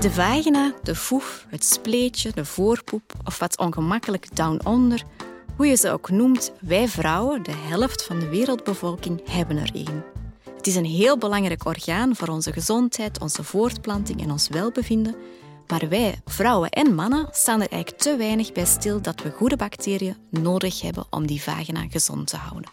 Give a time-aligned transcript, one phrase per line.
[0.00, 5.02] De vagina, de foef, het spleetje, de voorpoep of wat ongemakkelijk down onder,
[5.56, 10.04] hoe je ze ook noemt, wij vrouwen, de helft van de wereldbevolking, hebben er één.
[10.56, 15.16] Het is een heel belangrijk orgaan voor onze gezondheid, onze voortplanting en ons welbevinden.
[15.66, 19.56] Maar wij, vrouwen en mannen, staan er eigenlijk te weinig bij stil dat we goede
[19.56, 22.70] bacteriën nodig hebben om die vagina gezond te houden.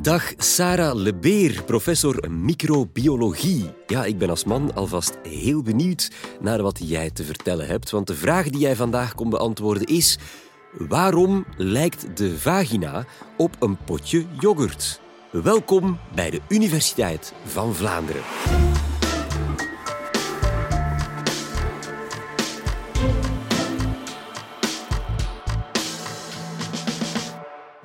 [0.00, 3.70] Dag Sarah Lebeer, professor microbiologie.
[3.86, 6.10] Ja, ik ben als man alvast heel benieuwd
[6.40, 7.90] naar wat jij te vertellen hebt.
[7.90, 10.18] Want de vraag die jij vandaag komt beantwoorden is:
[10.72, 13.04] waarom lijkt de vagina
[13.36, 15.00] op een potje yoghurt?
[15.30, 18.22] Welkom bij de Universiteit van Vlaanderen.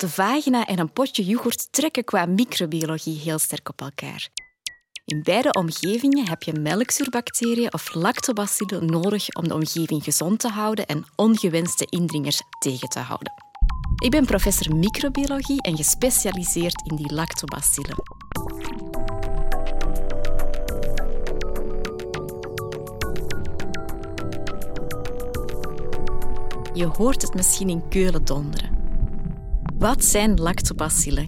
[0.08, 4.30] De vagina en een potje yoghurt trekken qua microbiologie heel sterk op elkaar.
[5.06, 10.86] In beide omgevingen heb je melkzuurbacteriën of lactobacillen nodig om de omgeving gezond te houden
[10.86, 13.34] en ongewenste indringers tegen te houden.
[14.04, 17.96] Ik ben professor microbiologie en gespecialiseerd in die lactobacillen.
[26.74, 28.67] Je hoort het misschien in Keulen donderen.
[29.78, 31.28] Wat zijn lactobacillen?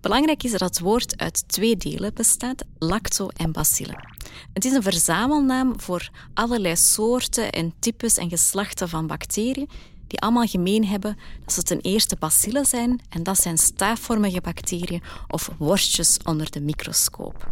[0.00, 4.08] Belangrijk is dat het woord uit twee delen bestaat, lacto en bacillen.
[4.52, 9.68] Het is een verzamelnaam voor allerlei soorten en types en geslachten van bacteriën
[10.06, 15.02] die allemaal gemeen hebben dat ze ten eerste bacillen zijn en dat zijn staafvormige bacteriën
[15.28, 17.48] of worstjes onder de microscoop.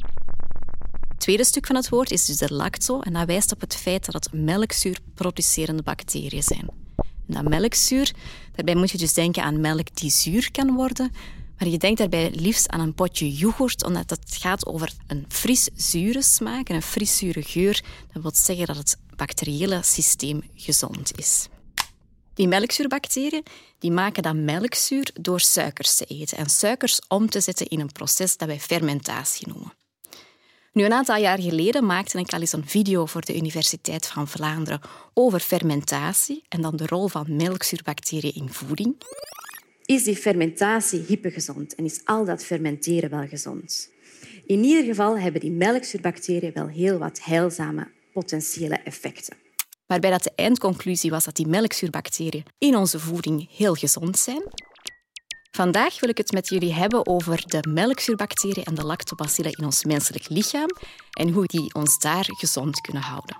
[1.08, 3.76] Het tweede stuk van het woord is dus de lacto en dat wijst op het
[3.76, 6.79] feit dat het melkzuurproducerende bacteriën zijn.
[7.30, 8.12] Dat melkzuur,
[8.54, 11.12] daarbij moet je dus denken aan melk die zuur kan worden,
[11.58, 15.68] maar je denkt daarbij liefst aan een potje yoghurt, omdat het gaat over een fris
[15.74, 17.82] zure smaak en een fris zure geur.
[18.12, 21.48] Dat wil zeggen dat het bacteriële systeem gezond is.
[22.34, 23.44] Die melkzuurbacteriën
[23.78, 27.92] die maken dat melkzuur door suikers te eten en suikers om te zetten in een
[27.92, 29.72] proces dat wij fermentatie noemen.
[30.72, 34.28] Nu, een aantal jaar geleden maakte ik al eens een video voor de Universiteit van
[34.28, 34.80] Vlaanderen
[35.14, 39.02] over fermentatie en dan de rol van melkzuurbacteriën in voeding.
[39.84, 43.90] Is die fermentatie hypogezond en is al dat fermenteren wel gezond?
[44.46, 49.36] In ieder geval hebben die melkzuurbacteriën wel heel wat heilzame potentiële effecten.
[49.86, 54.42] Waarbij dat de eindconclusie was dat die melkzuurbacteriën in onze voeding heel gezond zijn.
[55.50, 59.84] Vandaag wil ik het met jullie hebben over de melkzuurbacteriën en de lactobacillen in ons
[59.84, 60.68] menselijk lichaam
[61.10, 63.36] en hoe die ons daar gezond kunnen houden.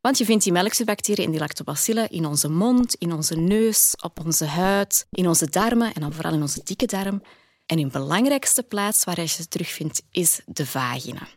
[0.00, 4.24] Want je vindt die melkzuurbacteriën en die lactobacillen in onze mond, in onze neus, op
[4.24, 7.22] onze huid, in onze darmen en dan vooral in onze dikke darm.
[7.66, 11.28] En in belangrijkste plaats waar je ze terugvindt is de vagina.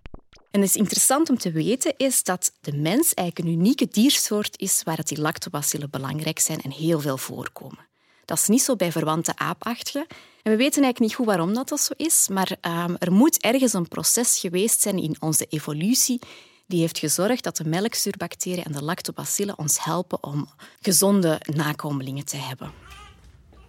[0.51, 4.59] En het is interessant om te weten is dat de mens eigenlijk een unieke diersoort
[4.59, 7.91] is waar die lactobacillen belangrijk zijn en heel veel voorkomen.
[8.25, 10.05] Dat is niet zo bij verwante aapachtigen.
[10.41, 13.73] En we weten eigenlijk niet goed waarom dat, zo is, maar um, er moet ergens
[13.73, 16.19] een proces geweest zijn in onze evolutie
[16.67, 20.49] die heeft gezorgd dat de melkzuurbacteriën en de lactobacillen ons helpen om
[20.81, 22.71] gezonde nakomelingen te hebben.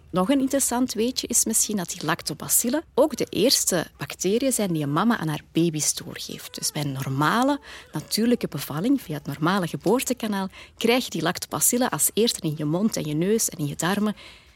[0.09, 4.83] Nog een interessant weetje is misschien dat die lactobacillen ook de eerste bacteriën zijn die
[4.83, 6.55] een mama aan haar baby's doorgeeft.
[6.55, 7.59] Dus bij een normale,
[7.93, 12.95] natuurlijke bevalling, via het normale geboortekanaal, krijg je die lactobacillen als eerste in je mond
[12.95, 14.15] en je neus en in je darmen.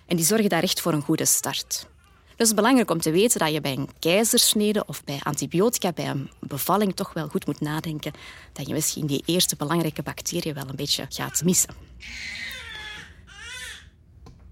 [0.09, 1.88] En die zorgen daar echt voor een goede start.
[2.30, 6.08] Het is belangrijk om te weten dat je bij een keizersnede of bij antibiotica, bij
[6.09, 8.12] een bevalling, toch wel goed moet nadenken
[8.53, 11.74] dat je misschien die eerste belangrijke bacteriën wel een beetje gaat missen.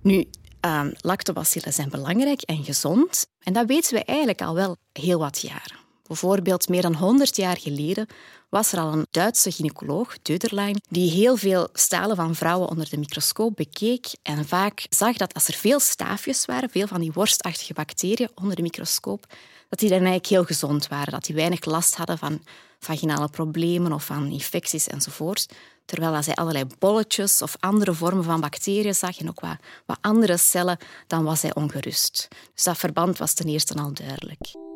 [0.01, 0.25] Nu,
[0.65, 3.27] uh, lactobacillen zijn belangrijk en gezond.
[3.39, 5.77] En dat weten we eigenlijk al wel heel wat jaren.
[6.07, 8.07] Bijvoorbeeld meer dan 100 jaar geleden
[8.49, 12.97] was er al een Duitse gynaecoloog, Döderlein, die heel veel stalen van vrouwen onder de
[12.97, 17.73] microscoop bekeek en vaak zag dat als er veel staafjes waren, veel van die worstachtige
[17.73, 19.25] bacteriën onder de microscoop,
[19.69, 22.41] dat die dan eigenlijk heel gezond waren, dat die weinig last hadden van
[22.79, 25.45] vaginale problemen of van infecties enzovoort.
[25.85, 30.37] Terwijl hij allerlei bolletjes of andere vormen van bacteriën zag en ook wat, wat andere
[30.37, 30.77] cellen,
[31.07, 32.27] dan was hij ongerust.
[32.53, 34.66] Dus dat verband was ten eerste al duidelijk.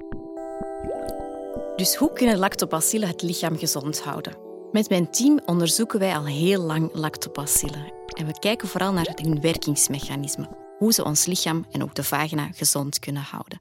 [1.82, 4.38] Dus hoe kunnen lactobacillen het lichaam gezond houden?
[4.72, 7.94] Met mijn team onderzoeken wij al heel lang lactobacillen.
[8.08, 10.50] En we kijken vooral naar hun werkingsmechanismen.
[10.78, 13.58] Hoe ze ons lichaam en ook de vagina gezond kunnen houden.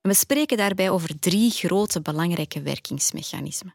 [0.00, 3.74] En we spreken daarbij over drie grote belangrijke werkingsmechanismen.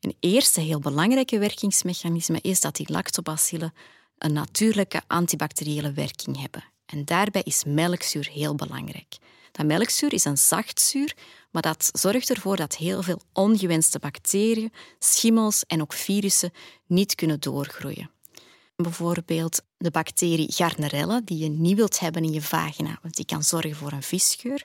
[0.00, 3.74] Een eerste heel belangrijke werkingsmechanisme is dat die lactobacillen
[4.18, 6.64] een natuurlijke antibacteriële werking hebben.
[6.86, 9.16] En daarbij is melkzuur heel belangrijk.
[9.56, 11.16] Dat melkzuur is een zachtzuur,
[11.50, 16.52] maar dat zorgt ervoor dat heel veel ongewenste bacteriën, schimmels en ook virussen
[16.86, 18.10] niet kunnen doorgroeien.
[18.76, 23.42] Bijvoorbeeld de bacterie Gardnerella, die je niet wilt hebben in je vagina, want die kan
[23.42, 24.64] zorgen voor een visgeur.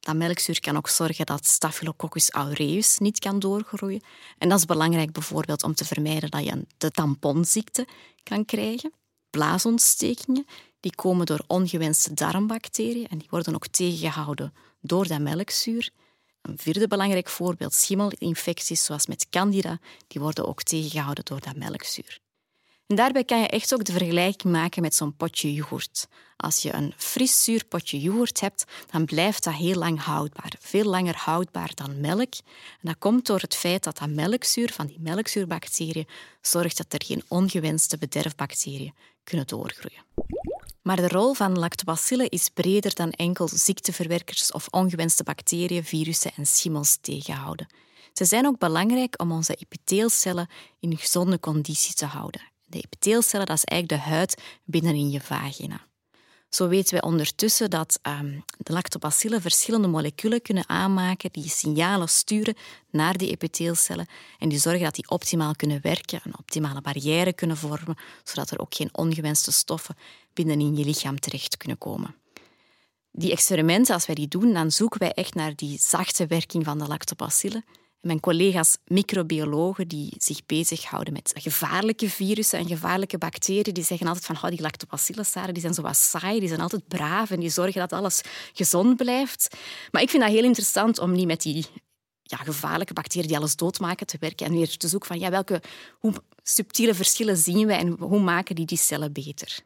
[0.00, 4.02] Dat melkzuur kan ook zorgen dat Staphylococcus aureus niet kan doorgroeien.
[4.38, 7.86] En dat is belangrijk bijvoorbeeld om te vermijden dat je de tamponziekte
[8.22, 8.92] kan krijgen.
[9.30, 10.46] Blaasontstekingen
[10.84, 15.90] die komen door ongewenste darmbacteriën en die worden ook tegengehouden door dat melkzuur.
[16.42, 22.18] Een vierde belangrijk voorbeeld, schimmelinfecties zoals met candida, die worden ook tegengehouden door dat melkzuur.
[22.86, 26.08] En daarbij kan je echt ook de vergelijking maken met zo'n potje yoghurt.
[26.36, 30.52] Als je een fris zuur potje yoghurt hebt, dan blijft dat heel lang houdbaar.
[30.60, 32.34] Veel langer houdbaar dan melk.
[32.80, 36.08] En dat komt door het feit dat dat melkzuur van die melkzuurbacteriën
[36.40, 38.94] zorgt dat er geen ongewenste bederfbacteriën
[39.24, 40.02] kunnen doorgroeien.
[40.84, 46.46] Maar de rol van lactobacillen is breder dan enkel ziekteverwerkers of ongewenste bacteriën, virussen en
[46.46, 47.66] schimmels tegenhouden.
[48.12, 50.48] Ze zijn ook belangrijk om onze epiteelcellen
[50.80, 52.40] in gezonde conditie te houden.
[52.66, 55.86] De epiteelcellen, dat is eigenlijk de huid binnenin je vagina.
[56.54, 62.54] Zo weten wij ondertussen dat um, de lactobacillen verschillende moleculen kunnen aanmaken die signalen sturen
[62.90, 64.06] naar die epiteelcellen
[64.38, 68.58] en die zorgen dat die optimaal kunnen werken, een optimale barrière kunnen vormen, zodat er
[68.58, 69.96] ook geen ongewenste stoffen
[70.32, 72.14] binnenin je lichaam terecht kunnen komen.
[73.10, 76.78] Die experimenten, als wij die doen, dan zoeken wij echt naar die zachte werking van
[76.78, 77.64] de lactobacillen
[78.04, 84.24] mijn collega's microbiologen die zich bezighouden met gevaarlijke virussen en gevaarlijke bacteriën, die zeggen altijd
[84.24, 87.50] van oh, die lactobacillus die zijn zo wat saai, die zijn altijd braaf en die
[87.50, 88.20] zorgen dat alles
[88.52, 89.56] gezond blijft.
[89.90, 91.66] Maar ik vind dat heel interessant om niet met die
[92.22, 95.62] ja, gevaarlijke bacteriën die alles doodmaken te werken en weer te zoeken van ja, welke
[95.98, 96.12] hoe
[96.42, 99.58] subtiele verschillen zien wij en hoe maken die die cellen beter.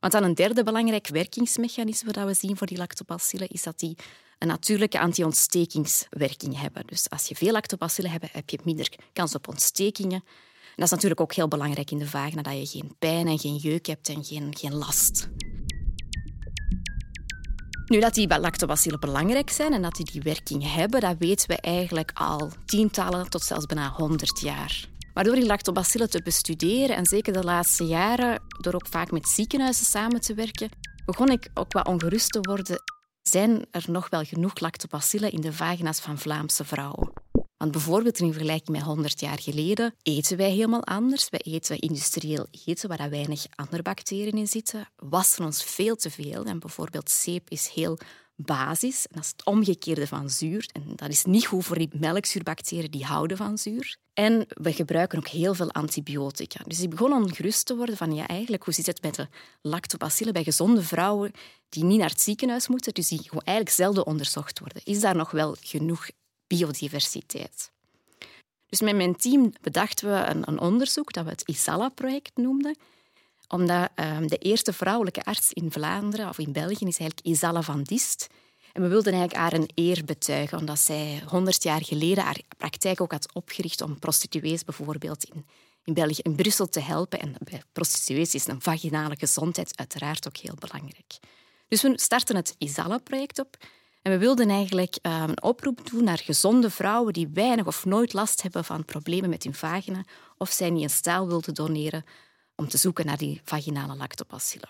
[0.00, 3.96] Want dan een derde belangrijk werkingsmechanisme dat we zien voor die lactobacillen is dat die
[4.38, 6.86] een natuurlijke anti-ontstekingswerking hebben.
[6.86, 10.22] Dus als je veel lactobacillen hebt, heb je minder kans op ontstekingen.
[10.22, 13.38] En dat is natuurlijk ook heel belangrijk in de vagina, dat je geen pijn en
[13.38, 15.28] geen jeuk hebt en geen, geen last.
[17.86, 21.56] Nu, dat die lactobacillen belangrijk zijn en dat die die werking hebben, dat weten we
[21.56, 24.88] eigenlijk al tientallen tot zelfs bijna honderd jaar.
[25.18, 29.28] Maar door die lactobacillen te bestuderen, en zeker de laatste jaren, door ook vaak met
[29.28, 30.68] ziekenhuizen samen te werken,
[31.04, 32.82] begon ik ook wat ongerust te worden
[33.22, 37.12] zijn er nog wel genoeg lactobacillen in de vagina's van Vlaamse vrouwen.
[37.56, 41.28] Want bijvoorbeeld in vergelijking met 100 jaar geleden eten wij helemaal anders.
[41.28, 44.88] Wij eten industrieel eten waar weinig andere bacteriën in zitten.
[44.96, 46.44] Wassen ons veel te veel.
[46.44, 47.98] En bijvoorbeeld zeep is heel
[48.40, 49.06] basis.
[49.06, 50.68] En dat is het omgekeerde van zuur.
[50.72, 53.96] En dat is niet goed voor die melkzuurbacteriën die houden van zuur.
[54.14, 56.64] En we gebruiken ook heel veel antibiotica.
[56.66, 59.28] Dus ik begon ongerust te worden van ja, eigenlijk, hoe zit het met de
[59.62, 61.32] lactobacillen bij gezonde vrouwen
[61.68, 64.82] die niet naar het ziekenhuis moeten, dus die gewoon eigenlijk zelden onderzocht worden.
[64.84, 66.10] Is daar nog wel genoeg
[66.46, 67.70] biodiversiteit?
[68.66, 72.76] Dus met mijn team bedachten we een, een onderzoek dat we het ISALA-project noemden
[73.48, 77.82] omdat um, de eerste vrouwelijke arts in Vlaanderen of in België is eigenlijk Isalla van
[77.82, 78.26] Dist.
[78.72, 83.00] En we wilden eigenlijk haar een eer betuigen, omdat zij honderd jaar geleden haar praktijk
[83.00, 85.46] ook had opgericht om prostituees bijvoorbeeld in,
[85.84, 87.20] in België, in Brussel te helpen.
[87.20, 91.18] En bij prostituees is een vaginale gezondheid uiteraard ook heel belangrijk.
[91.68, 93.56] Dus we starten het Isalla-project op.
[94.02, 98.12] En we wilden eigenlijk um, een oproep doen naar gezonde vrouwen die weinig of nooit
[98.12, 100.04] last hebben van problemen met hun vagina
[100.36, 102.04] of zij niet een staal wilden doneren
[102.58, 104.68] om te zoeken naar die vaginale lactobacillen.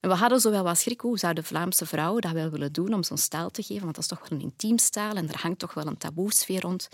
[0.00, 3.02] En we hadden zowel wat schrik, hoe zouden Vlaamse vrouwen dat wel willen doen om
[3.02, 5.58] zo'n staal te geven, want dat is toch wel een intiem staal en er hangt
[5.58, 6.88] toch wel een taboesfeer rond.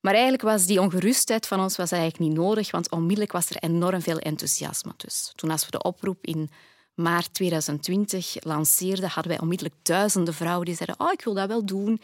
[0.00, 3.56] Maar eigenlijk was die ongerustheid van ons was eigenlijk niet nodig, want onmiddellijk was er
[3.56, 4.92] enorm veel enthousiasme.
[4.96, 6.50] Dus toen als we de oproep in
[6.94, 11.64] maart 2020 lanceerden, hadden wij onmiddellijk duizenden vrouwen die zeiden oh, ik wil dat wel
[11.64, 12.00] doen.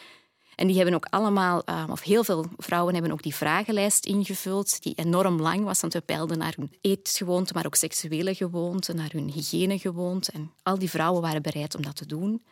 [0.60, 4.82] En die hebben ook allemaal, eh, of heel veel vrouwen hebben ook die vragenlijst ingevuld,
[4.82, 9.10] die enorm lang was, want we peilden naar hun eetgewoonten, maar ook seksuele gewoonten, naar
[9.12, 10.34] hun hygiënegewoonten.
[10.34, 12.44] En al die vrouwen waren bereid om dat te doen.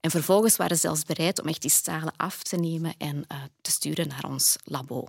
[0.00, 3.42] En vervolgens waren ze zelfs bereid om echt die stalen af te nemen en uh,
[3.60, 5.08] te sturen naar ons labo.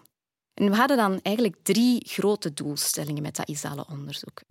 [0.53, 4.41] En we hadden dan eigenlijk drie grote doelstellingen met dat ISALE-onderzoek.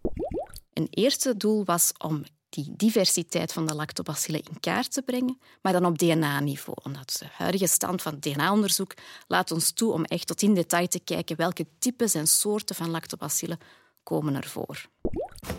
[0.73, 5.73] Een eerste doel was om die diversiteit van de lactobacillen in kaart te brengen, maar
[5.73, 6.79] dan op DNA-niveau.
[6.83, 8.95] Omdat de huidige stand van DNA-onderzoek
[9.27, 12.91] laat ons toe om echt tot in detail te kijken welke types en soorten van
[12.91, 13.59] lactobacillen
[14.03, 14.87] komen er voor.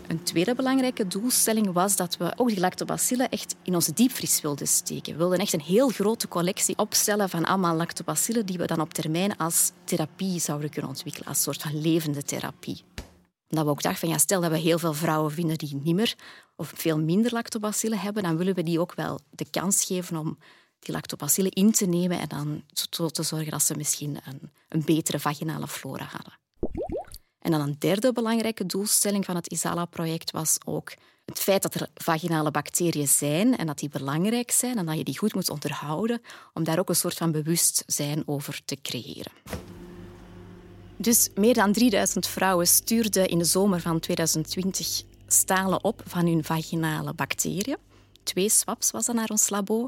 [0.06, 4.68] Een tweede belangrijke doelstelling was dat we ook die lactobacillen echt in onze diepvries wilden
[4.68, 5.12] steken.
[5.12, 8.94] We wilden echt een heel grote collectie opstellen van allemaal lactobacillen die we dan op
[8.94, 12.93] termijn als therapie zouden kunnen ontwikkelen, als soort van levende therapie.
[13.48, 15.94] Omdat we ook dachten van ja, stel dat we heel veel vrouwen vinden die niet
[15.94, 16.14] meer
[16.56, 20.38] of veel minder lactobacillen hebben, dan willen we die ook wel de kans geven om
[20.78, 22.64] die lactobacillen in te nemen en dan
[23.12, 26.38] te zorgen dat ze misschien een, een betere vaginale flora hadden.
[27.38, 30.92] En dan een derde belangrijke doelstelling van het ISALA-project was ook
[31.24, 35.04] het feit dat er vaginale bacteriën zijn en dat die belangrijk zijn en dat je
[35.04, 36.22] die goed moet onderhouden,
[36.52, 39.32] om daar ook een soort van bewustzijn over te creëren.
[40.96, 46.44] Dus meer dan 3000 vrouwen stuurden in de zomer van 2020 stalen op van hun
[46.44, 47.76] vaginale bacteriën.
[48.22, 49.80] Twee swaps was dat naar ons labo.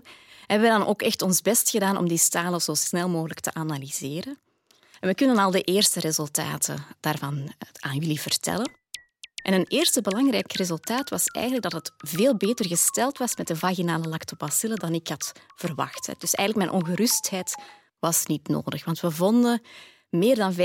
[0.47, 3.41] En we hebben dan ook echt ons best gedaan om die stalen zo snel mogelijk
[3.41, 4.39] te analyseren.
[5.01, 8.71] En we kunnen al de eerste resultaten daarvan aan jullie vertellen.
[9.43, 13.57] En een eerste belangrijk resultaat was eigenlijk dat het veel beter gesteld was met de
[13.57, 16.07] vaginale lactobacillen dan ik had verwacht.
[16.19, 17.55] Dus eigenlijk mijn ongerustheid
[17.99, 18.85] was niet nodig.
[18.85, 19.63] Want we vonden
[20.11, 20.57] meer dan 75%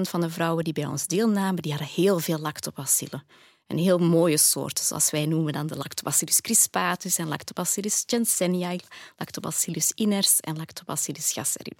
[0.00, 3.24] van de vrouwen die bij ons deelnamen, die hadden heel veel lactobacillen.
[3.66, 8.80] Een heel mooie soorten, zoals wij noemen dan de Lactobacillus crispatus en Lactobacillus jensenii,
[9.16, 11.72] Lactobacillus iners en Lactobacillus gasseri.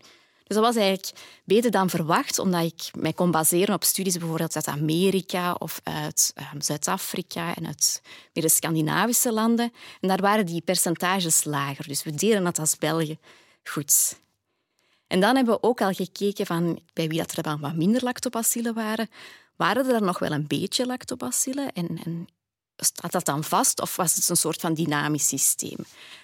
[0.47, 1.13] Dus dat was eigenlijk
[1.45, 6.33] beter dan verwacht, omdat ik mij kon baseren op studies bijvoorbeeld uit Amerika of uit
[6.55, 8.03] um, Zuid-Afrika en uit
[8.33, 9.73] de Scandinavische landen.
[10.01, 11.89] En daar waren die percentages lager.
[11.89, 13.19] Dus we deden dat als België
[13.65, 14.17] goed.
[15.07, 18.05] En dan hebben we ook al gekeken van bij wie dat er dan wat minder
[18.05, 19.09] lactobacillen waren.
[19.57, 22.27] Waren er nog wel een beetje lactobacillen en, en
[22.77, 25.79] staat dat dan vast of was het een soort van dynamisch systeem?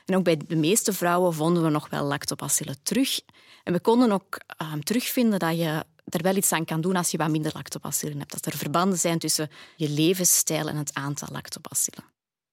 [0.04, 3.20] En ook bij de meeste vrouwen vonden we nog wel lactobacillen terug.
[3.64, 7.10] En we konden ook uh, terugvinden dat je er wel iets aan kan doen als
[7.10, 8.32] je wat minder lactobacillen hebt.
[8.32, 12.11] Dat er verbanden zijn tussen je levensstijl en het aantal lactobacillen.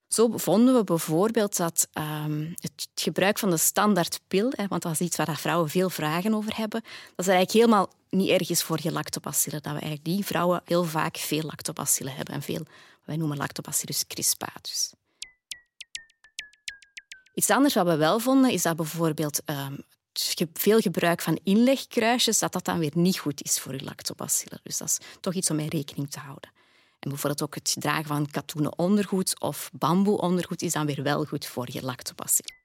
[0.10, 5.00] Zo vonden we bijvoorbeeld dat um, het gebruik van de standaardpil, hè, want dat is
[5.00, 6.82] iets waar vrouwen veel vragen over hebben,
[7.16, 9.62] dat is eigenlijk helemaal niet erg is voor je lactobacillen.
[9.62, 12.66] Dat we eigenlijk die vrouwen heel vaak veel lactobacillen hebben en veel,
[13.06, 14.94] wij noemen lactobacillus crispatus.
[17.34, 19.84] Iets anders wat we wel vonden, is dat bijvoorbeeld um,
[20.54, 24.60] veel gebruik van inlegkruisjes, dat dat dan weer niet goed is voor je lactobacillen.
[24.64, 26.52] Dus dat is toch iets om mee rekening te houden.
[27.00, 31.26] En bijvoorbeeld ook het dragen van katoenen ondergoed of bamboe ondergoed is dan weer wel
[31.26, 32.58] goed voor je lactobacillen.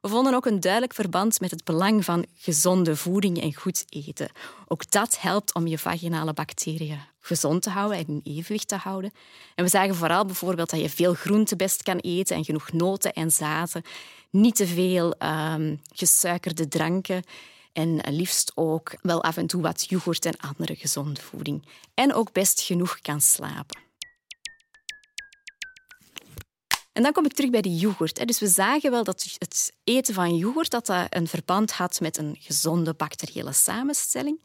[0.00, 4.30] We vonden ook een duidelijk verband met het belang van gezonde voeding en goed eten.
[4.66, 9.12] Ook dat helpt om je vaginale bacteriën gezond te houden en in evenwicht te houden.
[9.54, 13.12] En we zagen vooral bijvoorbeeld dat je veel groente best kan eten en genoeg noten
[13.12, 13.82] en zaden.
[14.30, 17.22] Niet te veel um, gesuikerde dranken
[17.74, 21.66] en liefst ook wel af en toe wat yoghurt en andere gezonde voeding.
[21.94, 23.82] En ook best genoeg kan slapen.
[26.92, 28.26] En dan kom ik terug bij die yoghurt.
[28.26, 32.18] Dus we zagen wel dat het eten van yoghurt dat dat een verband had met
[32.18, 34.42] een gezonde bacteriële samenstelling.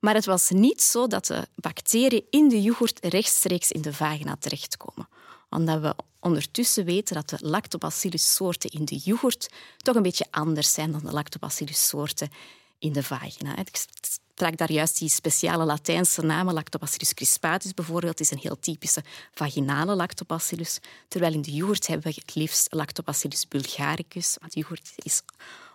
[0.00, 4.36] Maar het was niet zo dat de bacteriën in de yoghurt rechtstreeks in de vagina
[4.36, 5.08] terechtkomen.
[5.50, 10.92] Omdat we ondertussen weten dat de lactobacillus-soorten in de yoghurt toch een beetje anders zijn
[10.92, 12.30] dan de lactobacillus-soorten
[12.78, 13.56] in de vagina.
[13.56, 19.02] Ik sprak daar juist die speciale Latijnse naam, Lactobacillus crispatus bijvoorbeeld, is een heel typische
[19.32, 20.78] vaginale lactobacillus.
[21.08, 25.22] Terwijl in de yoghurt hebben we het liefst Lactobacillus bulgaricus, want yoghurt is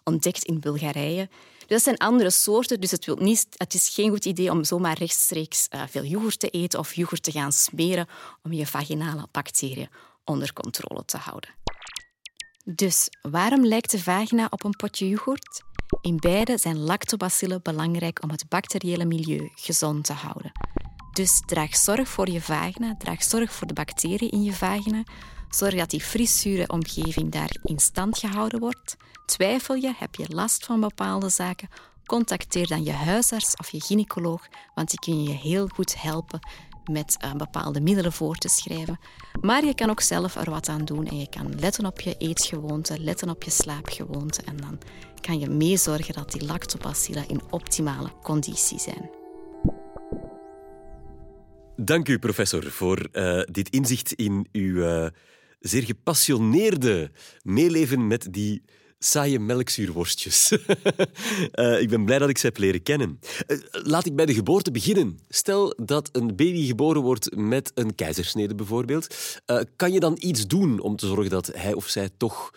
[0.04, 1.30] ontdekt in Bulgarije.
[1.60, 4.64] Dus dat zijn andere soorten, dus het, wil niet, het is geen goed idee om
[4.64, 8.08] zomaar rechtstreeks uh, veel yoghurt te eten of yoghurt te gaan smeren
[8.44, 9.90] om je vaginale bacteriën
[10.24, 11.50] onder controle te houden.
[12.66, 15.64] Dus waarom lijkt de vagina op een potje yoghurt?
[16.02, 20.52] In beide zijn lactobacillen belangrijk om het bacteriële milieu gezond te houden.
[21.12, 25.04] Dus draag zorg voor je vagina, draag zorg voor de bacteriën in je vagina.
[25.50, 28.98] Zorg dat die frissure omgeving daar in stand gehouden wordt.
[29.26, 31.70] Twijfel je, heb je last van bepaalde zaken,
[32.06, 36.40] contacteer dan je huisarts of je gynaecoloog, want die kunnen je heel goed helpen
[36.92, 39.00] met uh, bepaalde middelen voor te schrijven.
[39.42, 42.16] Maar je kan ook zelf er wat aan doen en je kan letten op je
[42.18, 44.80] eetgewoonten, letten op je slaapgewoonten en dan
[45.22, 49.10] kan je meezorgen dat die lactobacillen in optimale conditie zijn.
[51.76, 55.08] Dank u, professor, voor uh, dit inzicht in uw uh,
[55.60, 57.12] zeer gepassioneerde
[57.42, 58.64] meeleven met die
[59.04, 60.52] saaie melkzuurworstjes.
[60.52, 63.20] uh, ik ben blij dat ik ze heb leren kennen.
[63.48, 65.20] Uh, laat ik bij de geboorte beginnen.
[65.30, 69.16] Stel dat een baby geboren wordt met een keizersnede bijvoorbeeld.
[69.48, 72.54] Uh, kan je dan iets doen om te zorgen dat hij of zij toch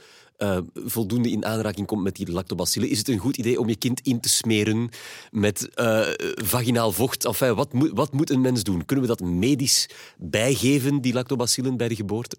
[0.74, 2.88] voldoende in aanraking komt met die lactobacillen?
[2.88, 4.88] Is het een goed idee om je kind in te smeren
[5.30, 5.68] met
[6.34, 7.24] vaginaal vocht?
[7.24, 8.84] Enfin, wat, moet, wat moet een mens doen?
[8.84, 12.36] Kunnen we dat medisch bijgeven, die lactobacillen, bij de geboorte?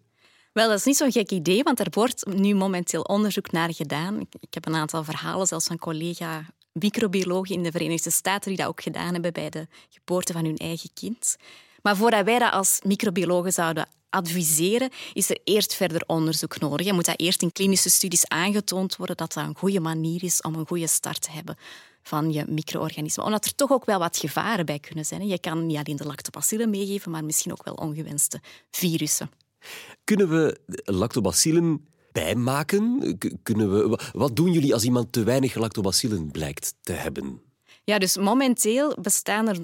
[0.56, 4.20] Wel, dat is niet zo'n gek idee, want er wordt nu momenteel onderzoek naar gedaan.
[4.40, 8.68] Ik, heb een aantal verhalen zelfs van collega microbiologen in de Verenigde Staten die dat
[8.68, 11.36] ook gedaan hebben bij de geboorte van hun eigen kind.
[11.82, 16.86] Maar voordat wij dat als microbiologen zouden adviseren, is er eerst verder onderzoek nodig.
[16.86, 20.42] Je moet dat eerst in klinische studies aangetoond worden dat dat een goede manier is
[20.42, 21.58] om een goede start te hebben
[22.04, 23.26] van je micro-organismen.
[23.26, 25.28] Omdat er toch ook wel wat gevaren bij kunnen zijn.
[25.28, 29.30] Je kan niet alleen de lactobacillen meegeven, maar misschien ook wel ongewenste virussen.
[30.06, 33.18] Kunnen we lactobacillen bijmaken?
[33.44, 37.42] Kunnen we, wat doen jullie als iemand te weinig lactobacillen blijkt te hebben?
[37.84, 39.58] Ja, dus momenteel bestaan er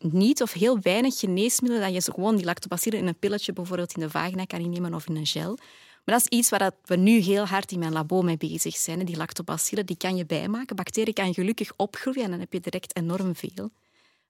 [0.00, 4.00] niet of heel weinig geneesmiddelen dat je gewoon die lactobacillen in een pilletje bijvoorbeeld in
[4.00, 5.58] de vagina kan innemen of in een gel.
[6.04, 9.04] Maar dat is iets waar we nu heel hard in mijn labo mee bezig zijn.
[9.04, 10.76] Die lactobacillen die kan je bijmaken.
[10.76, 13.70] Bacteriën kan gelukkig opgroeien en dan heb je direct enorm veel.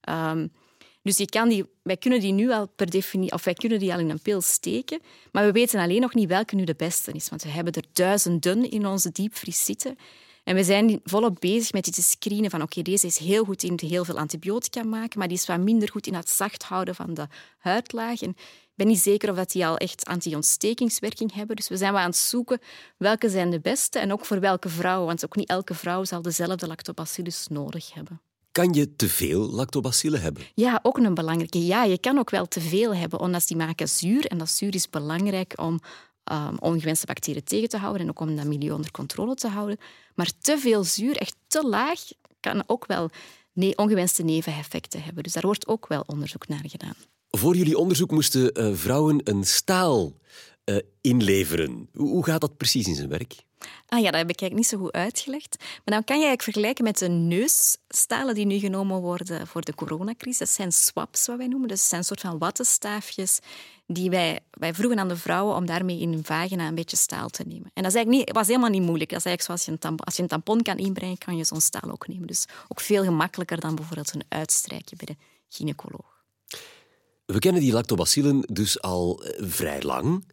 [0.08, 0.52] Um,
[1.02, 3.98] dus kan die, wij kunnen die nu al per definitie, of wij kunnen die al
[3.98, 5.00] in een pil steken,
[5.32, 7.28] maar we weten alleen nog niet welke nu de beste is.
[7.28, 9.96] Want we hebben er duizenden in onze diepvries zitten.
[10.44, 13.62] En we zijn volop bezig met die te screenen van oké, deze is heel goed
[13.62, 16.94] in heel veel antibiotica maken, maar die is wat minder goed in het zacht houden
[16.94, 17.26] van de
[17.58, 18.22] huidlaag.
[18.22, 21.56] En ik ben niet zeker of dat die al echt anti-ontstekingswerking hebben.
[21.56, 22.60] Dus we zijn wel aan het zoeken
[22.96, 26.22] welke zijn de beste en ook voor welke vrouwen, want ook niet elke vrouw zal
[26.22, 28.20] dezelfde lactobacillus nodig hebben.
[28.52, 30.42] Kan je te veel lactobacillen hebben?
[30.54, 31.66] Ja, ook een belangrijke.
[31.66, 34.26] Ja, je kan ook wel te veel hebben, omdat die maken zuur.
[34.26, 35.80] En dat zuur is belangrijk om
[36.32, 39.78] um, ongewenste bacteriën tegen te houden en ook om dat milieu onder controle te houden.
[40.14, 42.00] Maar te veel zuur, echt te laag,
[42.40, 43.10] kan ook wel
[43.74, 45.22] ongewenste neveneffecten hebben.
[45.22, 46.94] Dus daar wordt ook wel onderzoek naar gedaan.
[47.30, 50.12] Voor jullie onderzoek moesten uh, vrouwen een staal
[50.64, 51.88] uh, inleveren.
[51.94, 53.44] Hoe gaat dat precies in zijn werk?
[53.88, 55.56] Ah ja, dat heb ik eigenlijk niet zo goed uitgelegd.
[55.58, 59.74] Maar dan kan je eigenlijk vergelijken met de neusstalen die nu genomen worden voor de
[59.74, 60.38] coronacrisis.
[60.38, 61.68] Dat zijn swaps, wat wij noemen.
[61.68, 63.38] Dus dat zijn een soort van wattenstaafjes
[63.86, 67.28] die wij, wij vroegen aan de vrouwen om daarmee in hun vagina een beetje staal
[67.28, 67.70] te nemen.
[67.74, 69.10] En dat is eigenlijk niet, was helemaal niet moeilijk.
[69.10, 71.44] Dat is eigenlijk zoals je een tampon, als je een tampon kan inbrengen, kan je
[71.44, 72.26] zo'n staal ook nemen.
[72.26, 76.12] Dus ook veel gemakkelijker dan bijvoorbeeld een uitstrijkje bij de gynaecoloog.
[77.24, 80.26] We kennen die lactobacillen dus al eh, vrij lang.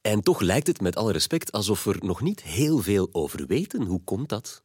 [0.00, 3.46] En toch lijkt het met alle respect alsof we er nog niet heel veel over
[3.46, 3.82] weten.
[3.82, 4.60] Hoe komt dat?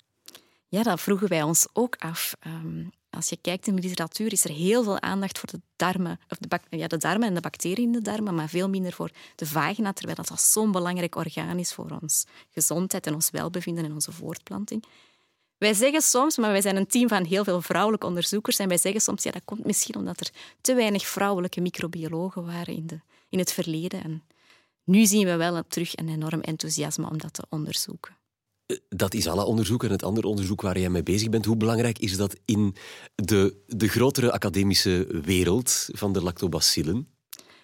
[0.67, 2.35] Ja, dat vroegen wij ons ook af.
[2.39, 6.19] Ehm, als je kijkt in de literatuur, is er heel veel aandacht voor de darmen,
[6.29, 9.11] of de, ja, de darmen en de bacteriën in de darmen, maar veel minder voor
[9.35, 13.93] de vagina, terwijl dat zo'n belangrijk orgaan is voor ons gezondheid en ons welbevinden en
[13.93, 14.83] onze voortplanting.
[15.59, 18.77] Wij zeggen soms, maar wij zijn een team van heel veel vrouwelijke onderzoekers, en wij
[18.77, 20.29] zeggen soms, ja, dat komt misschien omdat er
[20.61, 24.03] te weinig vrouwelijke microbiologen waren in, de, in het verleden.
[24.03, 24.23] En
[24.83, 28.17] nu zien we wel terug een enorm enthousiasme om dat te onderzoeken.
[28.65, 31.45] Eh, dat is alle onderzoek en het andere onderzoek waar jij mee bezig bent.
[31.45, 32.75] Hoe belangrijk is dat in
[33.15, 37.07] de, de grotere academische wereld van de lactobacillen?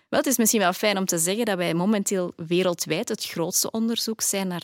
[0.09, 3.71] Wel, het is misschien wel fijn om te zeggen dat wij momenteel wereldwijd het grootste
[3.71, 4.63] onderzoek zijn naar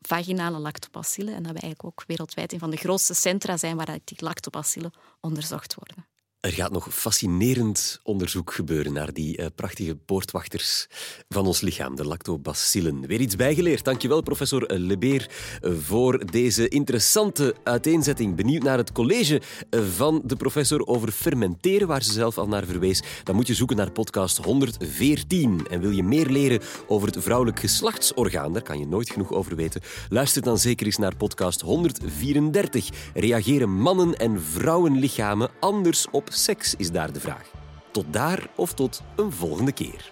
[0.00, 3.98] vaginale lactobacillen en dat wij eigenlijk ook wereldwijd een van de grootste centra zijn waar
[4.04, 6.11] die lactobacillen onderzocht worden.
[6.42, 10.86] Er gaat nog fascinerend onderzoek gebeuren naar die uh, prachtige poortwachters
[11.28, 13.06] van ons lichaam, de lactobacillen.
[13.06, 13.84] Weer iets bijgeleerd.
[13.84, 18.34] Dankjewel, professor Lebeer, voor deze interessante uiteenzetting.
[18.34, 23.02] Benieuwd naar het college van de professor over fermenteren, waar ze zelf al naar verwees.
[23.22, 25.66] Dan moet je zoeken naar podcast 114.
[25.70, 29.56] En wil je meer leren over het vrouwelijk geslachtsorgaan, daar kan je nooit genoeg over
[29.56, 32.88] weten, luister dan zeker eens naar podcast 134.
[33.14, 37.50] Reageren mannen en vrouwenlichamen anders op seks, is daar de vraag.
[37.90, 40.10] Tot daar of tot een volgende keer.